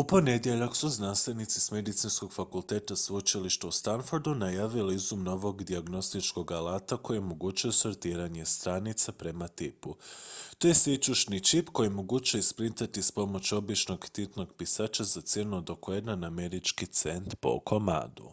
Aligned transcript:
u 0.00 0.04
ponedjeljak 0.04 0.76
su 0.76 0.88
znanstvenici 0.88 1.60
s 1.60 1.70
medicinskog 1.70 2.32
fakulteta 2.32 2.96
sveučilišta 2.96 3.66
u 3.68 3.70
stanfordu 3.78 4.34
najavili 4.34 4.94
izum 4.94 5.22
novog 5.22 5.64
dijagnostičkog 5.64 6.52
alata 6.52 6.96
koji 6.96 7.18
omogućuje 7.18 7.72
sortiranje 7.72 8.44
stanica 8.44 9.12
prema 9.12 9.48
tipu 9.48 9.96
to 10.58 10.68
je 10.68 10.74
sićušni 10.74 11.40
čip 11.40 11.68
koji 11.72 11.86
je 11.86 11.90
moguće 11.98 12.38
isprintati 12.38 13.02
s 13.02 13.10
pomoću 13.12 13.56
običnog 13.56 14.06
tintnog 14.12 14.52
pisača 14.58 15.04
za 15.04 15.20
cijenu 15.20 15.56
od 15.56 15.70
oko 15.70 15.92
jedan 15.92 16.24
američki 16.24 16.86
cent 16.86 17.40
po 17.40 17.60
komadu 17.60 18.32